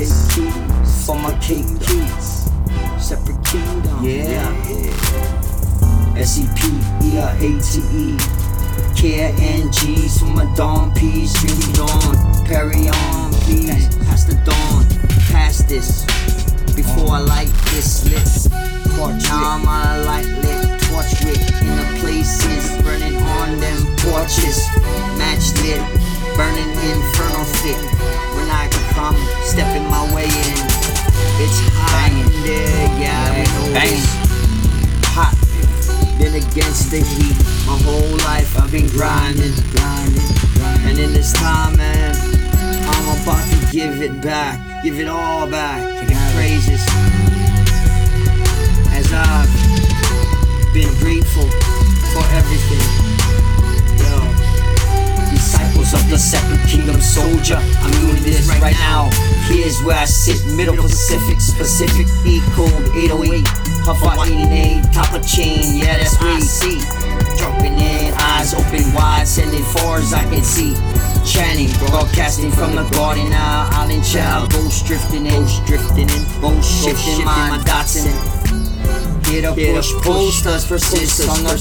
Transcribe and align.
Take 0.00 0.08
keys 0.32 1.04
for 1.04 1.14
my 1.14 1.30
cake 1.40 1.66
keys. 1.78 2.48
Separate 2.98 3.36
kingdom. 3.44 4.02
Yeah. 4.02 4.48
S 6.16 6.38
E 6.40 6.48
P 6.56 6.72
E 7.04 7.18
R 7.18 7.28
A 7.36 7.60
T 7.60 7.82
E. 7.92 8.16
K 8.96 9.28
N 9.28 9.70
G's 9.70 10.20
for 10.20 10.24
my 10.24 10.46
dawn 10.54 10.90
peas. 10.94 11.34
Dreamy 11.34 11.72
dawn. 11.74 12.16
Carry 12.46 12.88
on, 12.88 13.30
please. 13.44 13.94
Past 14.06 14.28
the 14.28 14.36
dawn. 14.48 14.86
Past 15.28 15.68
this. 15.68 16.06
Before 16.74 17.16
I 17.16 17.18
light 17.18 17.52
this 17.68 18.08
lit. 18.08 18.50
Now 19.28 19.58
I'm 19.58 19.68
on 19.68 19.98
a 19.98 20.04
light 20.04 20.24
lit. 20.24 20.80
Torch 20.80 21.12
lit 21.24 21.44
in 21.60 21.76
the 21.76 21.98
places. 22.00 22.82
Burning 22.82 23.16
on 23.16 23.60
them 23.60 23.84
porches. 23.98 24.66
Match 25.18 25.52
there, 32.42 33.00
yeah, 33.00 33.44
know 33.44 33.72
Banging. 33.72 33.94
it's 33.94 35.06
hot. 35.12 35.34
Been 36.18 36.34
against 36.34 36.90
the 36.90 37.00
heat 37.00 37.36
my 37.66 37.78
whole 37.84 38.16
life. 38.28 38.56
I've 38.58 38.70
been 38.70 38.88
grinding, 38.88 39.54
grinding, 39.72 40.30
grinding. 40.54 40.88
And 40.88 40.98
in 40.98 41.12
this 41.12 41.32
time, 41.32 41.76
man, 41.76 42.14
I'm 42.14 43.22
about 43.22 43.44
to 43.50 43.72
give 43.72 44.02
it 44.02 44.20
back, 44.22 44.82
give 44.82 44.98
it 44.98 45.08
all 45.08 45.46
back. 45.48 46.08
Give 46.08 46.18
praises 46.34 46.82
as 48.92 49.12
I've 49.12 49.50
been 50.72 50.92
grateful 50.98 51.48
for 52.12 52.24
everything. 52.34 52.86
Yo, 54.00 54.16
disciples 55.30 55.94
of 55.94 56.02
the 56.10 56.18
separate 56.18 56.66
kingdom 56.68 57.00
soldier. 57.00 57.56
I'm 57.56 57.90
doing 58.02 58.22
this 58.22 58.48
right 58.60 58.74
now. 58.74 59.10
Here's 59.48 59.80
where 59.82 59.96
I 59.96 60.04
sit, 60.04 60.38
middle 60.54 60.76
Pacific, 60.76 61.40
specific, 61.40 62.06
E 62.26 62.40
code 62.52 62.74
808. 62.94 63.70
Hawaii 63.82 64.36
88, 64.84 64.92
top 64.92 65.14
of 65.14 65.26
chain, 65.26 65.76
yeah, 65.76 65.96
that's 65.96 66.20
me. 66.20 66.40
See, 66.40 66.78
jumping 67.36 67.78
in, 67.80 68.12
eyes 68.20 68.52
open 68.54 68.92
wide, 68.92 69.26
sending 69.26 69.64
far 69.64 69.98
as 69.98 70.12
I 70.12 70.22
can 70.24 70.44
see. 70.44 70.74
Chanting, 71.24 71.72
broadcasting 71.78 72.50
from 72.50 72.76
the 72.76 72.84
garden 72.90 73.30
now, 73.30 73.68
island 73.72 74.04
child, 74.04 74.50
ghost 74.52 74.86
drifting 74.86 75.26
in, 75.26 75.32
ghost 75.32 75.64
drifting 75.66 76.10
in, 76.10 76.22
ghost 76.40 76.84
shifting 76.84 77.24
my 77.24 77.58
Datsun. 77.64 78.12
Get 79.24 79.44
a 79.44 79.52
push, 79.52 79.92
posters 80.02 80.66
persist 80.66 81.28
on 81.28 81.44
the 81.44 81.52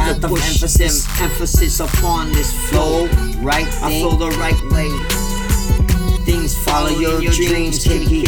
anthem, 0.00 0.32
emphasis, 0.32 1.06
emphasis 1.20 1.80
upon 1.80 2.32
this 2.32 2.52
flow. 2.68 3.06
Right 3.40 3.66
I 3.82 4.00
flow 4.00 4.16
the 4.16 4.30
right 4.38 4.60
way. 4.70 4.90
Things 6.24 6.56
follow 6.64 6.90
your, 6.90 7.20
dreams, 7.20 7.84
KK. 7.84 8.26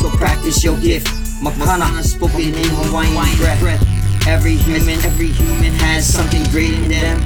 So 0.00 0.10
practice 0.16 0.62
your 0.64 0.78
gift. 0.80 1.08
Makana 1.42 2.02
spoken 2.02 2.40
in 2.40 2.68
Hawaiian 2.70 3.36
breath. 3.60 4.26
Every 4.26 4.56
human, 4.56 4.98
every 5.04 5.28
human 5.28 5.72
has 5.84 6.06
something 6.06 6.44
great 6.50 6.74
in 6.74 6.88
them. 6.88 7.20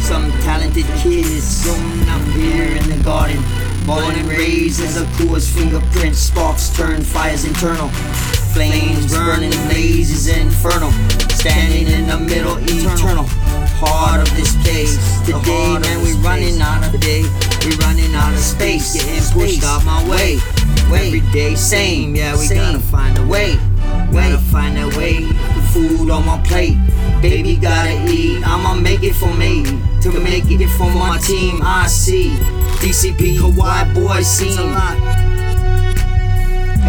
Some 0.00 0.30
talented 0.42 0.86
kid 0.98 1.26
is 1.26 1.62
grown 1.64 2.08
up 2.08 2.22
here 2.34 2.76
in 2.76 2.88
the 2.88 3.02
garden. 3.04 3.42
Born 3.86 4.14
and 4.14 4.28
raised 4.28 4.80
as 4.80 4.96
a 4.96 5.06
coolest 5.16 5.56
fingerprint. 5.56 6.16
Sparks 6.16 6.70
turn 6.76 7.02
fires 7.02 7.44
internal. 7.44 7.90
Flames 8.56 9.12
burning, 9.12 9.50
blazes 9.68 10.28
infernal. 10.28 10.90
Standing 11.28 11.88
in 11.88 12.06
the 12.06 12.16
middle, 12.16 12.56
eternal. 12.56 13.26
Heart 13.76 14.26
of 14.26 14.34
this 14.34 14.56
place. 14.64 14.96
Today, 15.26 15.76
man, 15.78 16.02
we 16.02 16.14
running 16.24 16.58
out 16.62 16.82
of 16.82 16.98
day. 16.98 17.20
We 17.66 17.76
running 17.84 18.14
out 18.14 18.32
of 18.32 18.38
space. 18.38 18.94
Getting 18.94 19.20
pushed 19.34 19.62
out 19.62 19.84
my 19.84 20.00
way. 20.08 20.38
Every 20.88 21.20
day, 21.32 21.54
same. 21.54 22.16
Yeah, 22.16 22.34
we 22.38 22.48
gotta 22.48 22.78
find 22.78 23.18
a 23.18 23.26
way. 23.26 23.56
Gotta 24.10 24.38
find 24.38 24.78
a 24.78 24.88
way. 24.96 25.20
The 25.20 25.68
food 25.74 26.08
on 26.08 26.24
my 26.24 26.40
plate. 26.40 26.78
Baby 27.20 27.56
gotta 27.56 28.10
eat. 28.10 28.42
I'ma 28.42 28.74
make 28.74 29.02
it 29.02 29.16
for 29.16 29.34
me. 29.34 29.64
To 30.00 30.18
make 30.18 30.44
it 30.48 30.68
for 30.78 30.90
my 30.90 31.18
team. 31.18 31.60
I 31.62 31.88
see. 31.88 32.30
DCP, 32.80 33.36
Hawaii 33.36 33.84
boy 33.92 34.22
scene. 34.22 35.35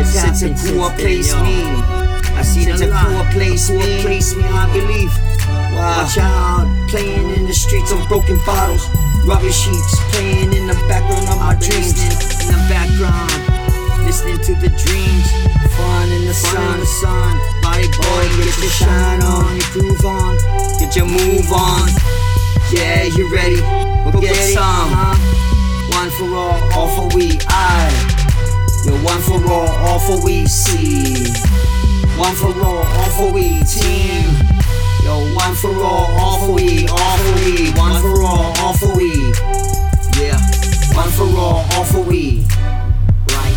Since 0.05 0.43
a 0.43 0.49
poor 0.73 0.91
place 0.91 1.33
me. 1.41 1.65
I 2.37 2.43
see 2.43 2.65
the 2.65 2.85
poor 2.85 3.25
place 3.33 3.69
me. 3.69 4.01
place 4.01 4.35
me, 4.35 4.43
I 4.43 4.69
believe. 4.71 5.09
Wow. 5.73 6.03
Watch 6.03 6.17
out, 6.17 6.67
playing 6.89 7.29
in 7.33 7.47
the 7.47 7.53
streets 7.53 7.91
on 7.91 8.07
broken 8.07 8.37
bottles. 8.45 8.87
Rubbish 9.25 9.65
heaps, 9.65 9.99
playing 10.13 10.53
in 10.53 10.67
the 10.67 10.77
background 10.87 11.27
of 11.29 11.39
my 11.41 11.55
dreams. 11.55 11.97
In 12.45 12.53
the 12.53 12.61
background, 12.69 13.33
listening 14.05 14.37
to 14.45 14.53
the 14.61 14.69
dreams. 14.69 15.27
Fun 15.75 16.09
in 16.13 16.25
the 16.25 16.33
sun, 16.33 16.79
the 16.79 16.85
sun. 16.85 17.33
Body 17.61 17.87
boy, 17.97 18.23
get 18.37 18.57
your 18.61 18.69
shine 18.69 19.21
on, 19.23 19.55
you 19.55 19.65
groove 19.73 20.05
on, 20.05 20.37
get 20.79 20.95
your 20.95 21.07
move 21.07 21.51
on. 21.51 21.89
Yeah, 22.71 23.03
you 23.03 23.33
ready? 23.33 23.61
We'll 24.05 24.21
get 24.21 24.35
some. 24.53 24.93
Huh? 24.93 25.17
One 25.97 26.09
for 26.11 26.35
all, 26.35 26.61
all 26.73 27.09
for 27.09 27.15
we. 27.15 27.39
I. 27.47 28.26
One 29.03 29.21
for 29.21 29.51
all, 29.51 29.67
all 29.67 29.99
for 29.99 30.23
we 30.23 30.45
see. 30.47 31.31
One 32.17 32.35
for 32.35 32.53
all, 32.63 32.83
all 32.83 33.09
for 33.17 33.31
we 33.31 33.61
team. 33.63 34.25
Yo, 35.03 35.33
one 35.35 35.55
for 35.55 35.73
all, 35.83 36.07
all 36.19 36.39
for 36.39 36.53
we, 36.53 36.87
all 36.87 37.17
for 37.17 37.35
we. 37.35 37.71
One 37.71 38.01
for 38.01 38.21
all, 38.23 38.53
all 38.59 38.73
for 38.73 38.95
we. 38.97 39.11
Yeah, 40.19 40.39
one 40.95 41.09
for 41.09 41.27
all, 41.37 41.65
all 41.75 41.85
for 41.85 42.01
we. 42.01 42.45
Right. 43.29 43.55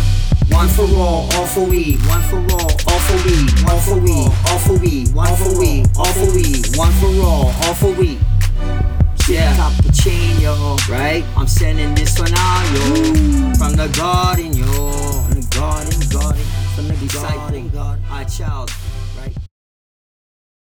One 0.49 0.67
for 0.67 0.83
all, 0.95 1.29
all 1.33 1.45
for 1.47 1.65
we. 1.65 1.97
One 2.07 2.21
for 2.23 2.37
all, 2.53 2.71
all 2.87 2.99
for 2.99 3.17
we. 3.25 3.35
One 3.65 3.79
for 3.79 3.99
we, 3.99 4.27
all 4.47 4.59
for 4.59 4.77
we. 4.79 5.05
One 5.11 5.35
for 5.35 5.59
we, 5.59 5.83
all 5.97 6.05
for 6.05 6.33
we. 6.35 6.61
One 6.77 6.91
for 6.93 7.07
all, 7.25 7.53
all 7.65 7.73
for 7.73 7.91
we. 7.93 8.19
Yeah, 9.29 9.55
top 9.55 9.73
the 9.83 9.91
chain, 9.93 10.41
yo. 10.41 10.75
Right? 10.89 11.23
I'm 11.37 11.47
sending 11.47 11.95
this 11.95 12.19
one 12.19 12.33
out, 12.33 12.65
yo. 12.73 13.53
From 13.55 13.75
the 13.75 13.87
garden, 13.95 14.50
disciple, 17.11 17.69
our. 18.09 19.00